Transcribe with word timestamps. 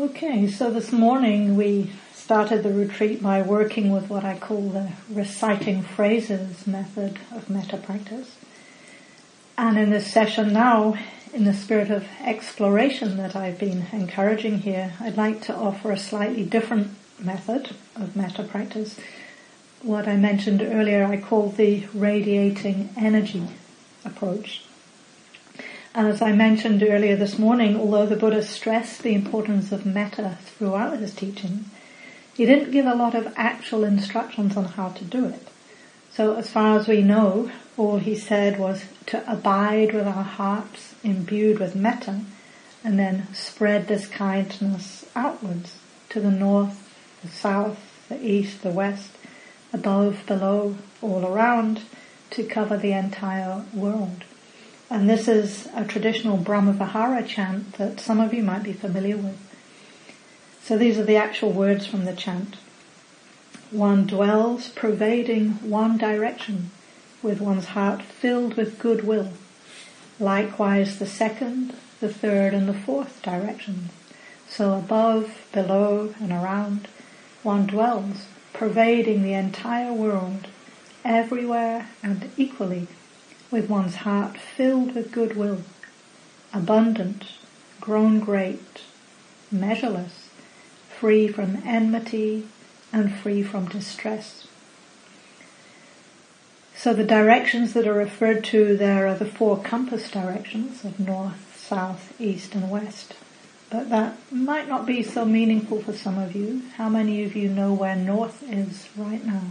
Okay, 0.00 0.46
so 0.46 0.70
this 0.70 0.92
morning 0.92 1.56
we 1.56 1.90
started 2.14 2.62
the 2.62 2.72
retreat 2.72 3.20
by 3.20 3.42
working 3.42 3.90
with 3.90 4.08
what 4.08 4.24
I 4.24 4.38
call 4.38 4.68
the 4.68 4.92
reciting 5.10 5.82
phrases 5.82 6.68
method 6.68 7.18
of 7.34 7.50
metta 7.50 7.78
practice. 7.78 8.36
And 9.56 9.76
in 9.76 9.90
this 9.90 10.06
session 10.06 10.52
now, 10.52 10.96
in 11.34 11.46
the 11.46 11.52
spirit 11.52 11.90
of 11.90 12.06
exploration 12.22 13.16
that 13.16 13.34
I've 13.34 13.58
been 13.58 13.86
encouraging 13.92 14.60
here, 14.60 14.92
I'd 15.00 15.16
like 15.16 15.42
to 15.42 15.56
offer 15.56 15.90
a 15.90 15.98
slightly 15.98 16.44
different 16.44 16.92
method 17.18 17.74
of 17.96 18.14
metta 18.14 18.44
practice. 18.44 19.00
What 19.82 20.06
I 20.06 20.16
mentioned 20.16 20.62
earlier 20.62 21.06
I 21.06 21.16
call 21.16 21.50
the 21.50 21.88
radiating 21.92 22.90
energy 22.96 23.48
approach. 24.04 24.62
As 25.98 26.22
I 26.22 26.30
mentioned 26.30 26.84
earlier 26.84 27.16
this 27.16 27.40
morning, 27.40 27.76
although 27.76 28.06
the 28.06 28.14
Buddha 28.14 28.44
stressed 28.44 29.02
the 29.02 29.16
importance 29.16 29.72
of 29.72 29.84
metta 29.84 30.38
throughout 30.44 31.00
his 31.00 31.12
teaching, 31.12 31.64
he 32.36 32.46
didn't 32.46 32.70
give 32.70 32.86
a 32.86 32.94
lot 32.94 33.16
of 33.16 33.34
actual 33.36 33.82
instructions 33.82 34.56
on 34.56 34.66
how 34.66 34.90
to 34.90 35.04
do 35.04 35.24
it. 35.24 35.48
So 36.12 36.36
as 36.36 36.48
far 36.48 36.78
as 36.78 36.86
we 36.86 37.02
know, 37.02 37.50
all 37.76 37.98
he 37.98 38.14
said 38.14 38.60
was 38.60 38.84
to 39.06 39.28
abide 39.28 39.92
with 39.92 40.06
our 40.06 40.22
hearts 40.22 40.94
imbued 41.02 41.58
with 41.58 41.74
metta 41.74 42.20
and 42.84 42.96
then 42.96 43.26
spread 43.34 43.88
this 43.88 44.06
kindness 44.06 45.04
outwards 45.16 45.78
to 46.10 46.20
the 46.20 46.30
north, 46.30 46.78
the 47.22 47.28
south, 47.28 48.06
the 48.08 48.24
east, 48.24 48.62
the 48.62 48.70
west, 48.70 49.10
above, 49.72 50.24
below, 50.28 50.76
all 51.02 51.26
around 51.26 51.80
to 52.30 52.44
cover 52.44 52.76
the 52.76 52.92
entire 52.92 53.64
world. 53.74 54.22
And 54.90 55.08
this 55.08 55.28
is 55.28 55.68
a 55.74 55.84
traditional 55.84 56.38
Brahmavihara 56.38 57.26
chant 57.26 57.74
that 57.74 58.00
some 58.00 58.20
of 58.20 58.32
you 58.32 58.42
might 58.42 58.62
be 58.62 58.72
familiar 58.72 59.16
with. 59.16 59.38
So 60.62 60.78
these 60.78 60.98
are 60.98 61.04
the 61.04 61.16
actual 61.16 61.52
words 61.52 61.86
from 61.86 62.04
the 62.06 62.14
chant. 62.14 62.56
One 63.70 64.06
dwells 64.06 64.70
pervading 64.70 65.70
one 65.70 65.98
direction 65.98 66.70
with 67.22 67.40
one's 67.40 67.66
heart 67.66 68.02
filled 68.02 68.54
with 68.54 68.78
goodwill. 68.78 69.32
Likewise 70.18 70.98
the 70.98 71.06
second, 71.06 71.74
the 72.00 72.12
third 72.12 72.54
and 72.54 72.66
the 72.68 72.74
fourth 72.74 73.20
directions. 73.22 73.90
So 74.48 74.78
above, 74.78 75.46
below 75.52 76.14
and 76.18 76.32
around 76.32 76.88
one 77.42 77.66
dwells 77.66 78.26
pervading 78.54 79.22
the 79.22 79.34
entire 79.34 79.92
world 79.92 80.48
everywhere 81.04 81.88
and 82.02 82.30
equally 82.36 82.88
with 83.50 83.68
one's 83.68 83.96
heart 83.96 84.38
filled 84.38 84.94
with 84.94 85.12
goodwill, 85.12 85.62
abundant, 86.52 87.24
grown 87.80 88.20
great, 88.20 88.82
measureless, 89.50 90.28
free 90.98 91.28
from 91.28 91.62
enmity 91.64 92.46
and 92.92 93.14
free 93.14 93.42
from 93.42 93.66
distress. 93.68 94.46
So 96.74 96.94
the 96.94 97.04
directions 97.04 97.72
that 97.72 97.88
are 97.88 97.94
referred 97.94 98.44
to 98.44 98.76
there 98.76 99.06
are 99.08 99.14
the 99.14 99.26
four 99.26 99.60
compass 99.60 100.10
directions 100.10 100.84
of 100.84 101.00
north, 101.00 101.56
south, 101.56 102.14
east 102.20 102.54
and 102.54 102.70
west. 102.70 103.14
But 103.70 103.90
that 103.90 104.16
might 104.32 104.68
not 104.68 104.86
be 104.86 105.02
so 105.02 105.24
meaningful 105.24 105.82
for 105.82 105.92
some 105.92 106.18
of 106.18 106.34
you. 106.34 106.62
How 106.76 106.88
many 106.88 107.24
of 107.24 107.36
you 107.36 107.48
know 107.48 107.74
where 107.74 107.96
north 107.96 108.42
is 108.50 108.88
right 108.96 109.24
now? 109.24 109.42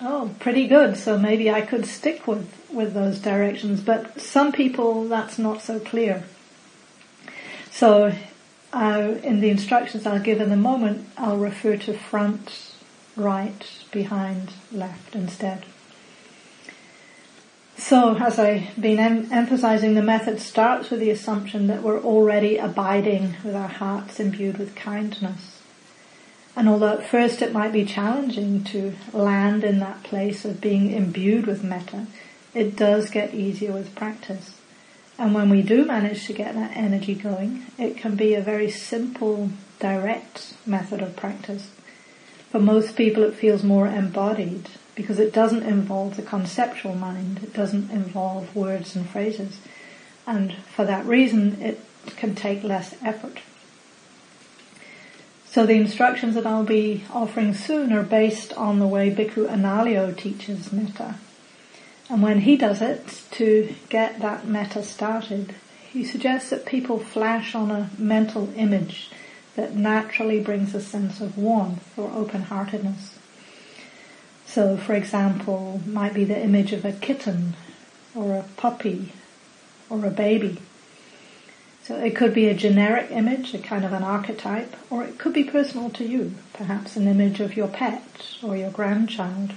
Oh, 0.00 0.34
pretty 0.38 0.68
good. 0.68 0.96
So 0.96 1.18
maybe 1.18 1.50
I 1.50 1.60
could 1.60 1.84
stick 1.84 2.26
with, 2.26 2.52
with 2.72 2.94
those 2.94 3.18
directions, 3.18 3.80
but 3.80 4.20
some 4.20 4.52
people 4.52 5.08
that's 5.08 5.38
not 5.38 5.62
so 5.62 5.80
clear. 5.80 6.24
So, 7.70 8.12
uh, 8.72 9.14
in 9.22 9.40
the 9.40 9.50
instructions 9.50 10.06
I'll 10.06 10.20
give 10.20 10.40
in 10.40 10.52
a 10.52 10.56
moment, 10.56 11.08
I'll 11.16 11.36
refer 11.36 11.76
to 11.78 11.94
front, 11.94 12.72
right, 13.16 13.70
behind, 13.90 14.52
left 14.70 15.14
instead. 15.14 15.64
So, 17.76 18.16
as 18.16 18.38
I've 18.38 18.80
been 18.80 18.98
em- 18.98 19.32
emphasizing, 19.32 19.94
the 19.94 20.02
method 20.02 20.40
starts 20.40 20.90
with 20.90 21.00
the 21.00 21.10
assumption 21.10 21.68
that 21.68 21.82
we're 21.82 22.00
already 22.02 22.58
abiding 22.58 23.36
with 23.44 23.54
our 23.54 23.68
hearts 23.68 24.18
imbued 24.18 24.58
with 24.58 24.74
kindness. 24.74 25.57
And 26.58 26.68
although 26.68 26.94
at 26.94 27.08
first 27.08 27.40
it 27.40 27.52
might 27.52 27.72
be 27.72 27.84
challenging 27.84 28.64
to 28.64 28.92
land 29.12 29.62
in 29.62 29.78
that 29.78 30.02
place 30.02 30.44
of 30.44 30.60
being 30.60 30.90
imbued 30.90 31.46
with 31.46 31.62
metta, 31.62 32.08
it 32.52 32.74
does 32.74 33.10
get 33.10 33.32
easier 33.32 33.70
with 33.70 33.94
practice. 33.94 34.56
And 35.16 35.36
when 35.36 35.50
we 35.50 35.62
do 35.62 35.84
manage 35.84 36.26
to 36.26 36.32
get 36.32 36.56
that 36.56 36.76
energy 36.76 37.14
going, 37.14 37.66
it 37.78 37.96
can 37.96 38.16
be 38.16 38.34
a 38.34 38.40
very 38.40 38.72
simple, 38.72 39.50
direct 39.78 40.54
method 40.66 41.00
of 41.00 41.14
practice. 41.14 41.70
For 42.50 42.58
most 42.58 42.96
people 42.96 43.22
it 43.22 43.36
feels 43.36 43.62
more 43.62 43.86
embodied 43.86 44.68
because 44.96 45.20
it 45.20 45.32
doesn't 45.32 45.62
involve 45.62 46.16
the 46.16 46.22
conceptual 46.22 46.96
mind. 46.96 47.38
It 47.40 47.54
doesn't 47.54 47.92
involve 47.92 48.56
words 48.56 48.96
and 48.96 49.08
phrases. 49.08 49.60
And 50.26 50.56
for 50.74 50.84
that 50.84 51.06
reason, 51.06 51.62
it 51.62 51.80
can 52.16 52.34
take 52.34 52.64
less 52.64 52.96
effort. 53.00 53.38
So 55.50 55.64
the 55.64 55.74
instructions 55.74 56.34
that 56.34 56.46
I'll 56.46 56.64
be 56.64 57.04
offering 57.10 57.54
soon 57.54 57.92
are 57.92 58.02
based 58.02 58.52
on 58.52 58.78
the 58.78 58.86
way 58.86 59.10
Bhikkhu 59.10 59.48
Analayo 59.48 60.16
teaches 60.16 60.72
metta. 60.72 61.16
And 62.10 62.22
when 62.22 62.40
he 62.40 62.56
does 62.56 62.82
it, 62.82 63.22
to 63.32 63.74
get 63.88 64.20
that 64.20 64.46
metta 64.46 64.82
started, 64.82 65.54
he 65.90 66.04
suggests 66.04 66.50
that 66.50 66.66
people 66.66 66.98
flash 66.98 67.54
on 67.54 67.70
a 67.70 67.90
mental 67.98 68.52
image 68.56 69.10
that 69.56 69.74
naturally 69.74 70.38
brings 70.38 70.74
a 70.74 70.80
sense 70.80 71.20
of 71.20 71.38
warmth 71.38 71.98
or 71.98 72.10
open-heartedness. 72.12 73.18
So 74.46 74.76
for 74.76 74.94
example, 74.94 75.80
might 75.86 76.14
be 76.14 76.24
the 76.24 76.40
image 76.40 76.72
of 76.72 76.84
a 76.84 76.92
kitten 76.92 77.56
or 78.14 78.34
a 78.34 78.44
puppy 78.56 79.12
or 79.88 80.04
a 80.04 80.10
baby. 80.10 80.58
So 81.88 81.96
it 81.96 82.14
could 82.14 82.34
be 82.34 82.48
a 82.48 82.54
generic 82.54 83.10
image, 83.10 83.54
a 83.54 83.58
kind 83.58 83.82
of 83.82 83.94
an 83.94 84.02
archetype, 84.02 84.76
or 84.90 85.04
it 85.04 85.16
could 85.16 85.32
be 85.32 85.42
personal 85.42 85.88
to 85.92 86.04
you, 86.04 86.34
perhaps 86.52 86.96
an 86.96 87.08
image 87.08 87.40
of 87.40 87.56
your 87.56 87.66
pet 87.66 88.36
or 88.42 88.54
your 88.54 88.70
grandchild. 88.70 89.52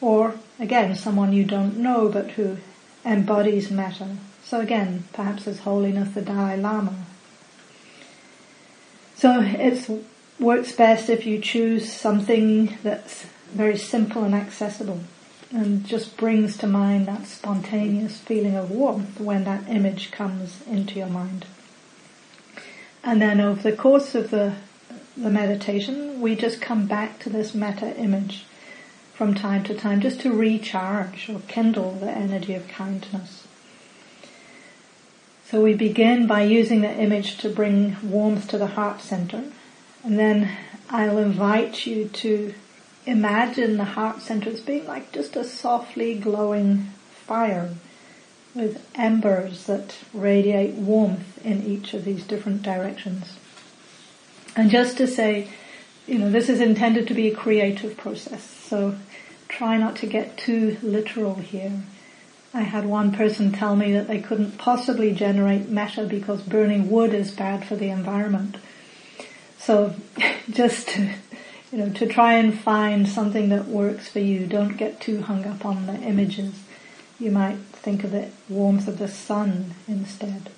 Or 0.00 0.34
again, 0.58 0.96
someone 0.96 1.32
you 1.32 1.44
don't 1.44 1.76
know 1.76 2.08
but 2.08 2.32
who 2.32 2.56
embodies 3.04 3.70
metta. 3.70 4.16
So 4.42 4.58
again, 4.58 5.04
perhaps 5.12 5.44
His 5.44 5.60
Holiness 5.60 6.14
the 6.14 6.20
Dalai 6.20 6.56
Lama. 6.56 6.96
So 9.14 9.40
it 9.40 9.88
works 10.40 10.72
best 10.72 11.08
if 11.08 11.24
you 11.24 11.38
choose 11.38 11.92
something 11.92 12.76
that's 12.82 13.26
very 13.52 13.78
simple 13.78 14.24
and 14.24 14.34
accessible 14.34 14.98
and 15.54 15.86
just 15.86 16.16
brings 16.16 16.56
to 16.56 16.66
mind 16.66 17.06
that 17.06 17.28
spontaneous 17.28 18.18
feeling 18.18 18.56
of 18.56 18.72
warmth 18.72 19.20
when 19.20 19.44
that 19.44 19.68
image 19.68 20.10
comes 20.10 20.60
into 20.66 20.96
your 20.96 21.06
mind. 21.06 21.46
And 23.04 23.22
then 23.22 23.40
over 23.40 23.62
the 23.62 23.76
course 23.76 24.16
of 24.16 24.30
the, 24.30 24.56
the 25.16 25.30
meditation, 25.30 26.20
we 26.20 26.34
just 26.34 26.60
come 26.60 26.86
back 26.86 27.20
to 27.20 27.30
this 27.30 27.54
metta 27.54 27.96
image 27.96 28.46
from 29.14 29.32
time 29.32 29.62
to 29.64 29.74
time 29.74 30.00
just 30.00 30.20
to 30.22 30.32
recharge 30.32 31.30
or 31.30 31.38
kindle 31.46 31.92
the 31.92 32.10
energy 32.10 32.54
of 32.54 32.66
kindness. 32.66 33.46
So 35.44 35.62
we 35.62 35.74
begin 35.74 36.26
by 36.26 36.42
using 36.42 36.80
the 36.80 36.92
image 36.92 37.38
to 37.38 37.48
bring 37.48 37.96
warmth 38.02 38.48
to 38.48 38.58
the 38.58 38.66
heart 38.66 39.00
center. 39.02 39.44
And 40.02 40.18
then 40.18 40.50
I'll 40.90 41.18
invite 41.18 41.86
you 41.86 42.08
to 42.08 42.54
imagine 43.06 43.76
the 43.76 43.84
heart 43.84 44.22
center 44.22 44.50
as 44.50 44.60
being 44.60 44.86
like 44.86 45.12
just 45.12 45.36
a 45.36 45.44
softly 45.44 46.14
glowing 46.14 46.90
fire 47.26 47.74
with 48.54 48.86
embers 48.94 49.66
that 49.66 49.94
radiate 50.12 50.74
warmth 50.74 51.44
in 51.44 51.64
each 51.64 51.92
of 51.94 52.04
these 52.04 52.24
different 52.24 52.62
directions. 52.62 53.36
And 54.56 54.70
just 54.70 54.96
to 54.98 55.06
say, 55.06 55.48
you 56.06 56.18
know, 56.18 56.30
this 56.30 56.48
is 56.48 56.60
intended 56.60 57.08
to 57.08 57.14
be 57.14 57.28
a 57.28 57.34
creative 57.34 57.96
process, 57.96 58.44
so 58.44 58.94
try 59.48 59.76
not 59.76 59.96
to 59.96 60.06
get 60.06 60.36
too 60.36 60.76
literal 60.82 61.36
here. 61.36 61.82
I 62.52 62.62
had 62.62 62.86
one 62.86 63.10
person 63.12 63.50
tell 63.50 63.74
me 63.74 63.92
that 63.94 64.06
they 64.06 64.20
couldn't 64.20 64.58
possibly 64.58 65.12
generate 65.12 65.68
metta 65.68 66.04
because 66.04 66.40
burning 66.42 66.88
wood 66.88 67.12
is 67.12 67.32
bad 67.32 67.66
for 67.66 67.74
the 67.74 67.88
environment. 67.88 68.56
So 69.58 69.94
just 70.50 70.88
to 70.90 71.10
you 71.74 71.80
know, 71.80 71.90
to 71.90 72.06
try 72.06 72.34
and 72.34 72.56
find 72.56 73.08
something 73.08 73.48
that 73.48 73.66
works 73.66 74.08
for 74.08 74.20
you. 74.20 74.46
Don't 74.46 74.76
get 74.76 75.00
too 75.00 75.22
hung 75.22 75.44
up 75.44 75.66
on 75.66 75.86
the 75.86 75.94
images. 75.94 76.62
You 77.18 77.32
might 77.32 77.56
think 77.72 78.04
of 78.04 78.12
the 78.12 78.28
warmth 78.48 78.86
of 78.86 78.98
the 78.98 79.08
sun 79.08 79.74
instead. 79.88 80.50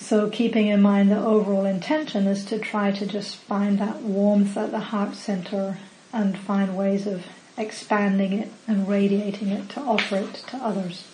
So 0.00 0.28
keeping 0.28 0.66
in 0.66 0.82
mind 0.82 1.12
the 1.12 1.24
overall 1.24 1.64
intention 1.64 2.26
is 2.26 2.44
to 2.46 2.58
try 2.58 2.90
to 2.90 3.06
just 3.06 3.36
find 3.36 3.78
that 3.78 4.02
warmth 4.02 4.56
at 4.56 4.72
the 4.72 4.80
heart 4.80 5.14
center 5.14 5.78
and 6.12 6.36
find 6.36 6.76
ways 6.76 7.06
of 7.06 7.24
expanding 7.56 8.32
it 8.32 8.50
and 8.66 8.88
radiating 8.88 9.50
it 9.50 9.68
to 9.70 9.80
offer 9.80 10.16
it 10.16 10.42
to 10.48 10.56
others. 10.56 11.04